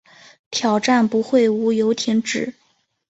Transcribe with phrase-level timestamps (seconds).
[0.49, 2.55] 挑战不会无由停止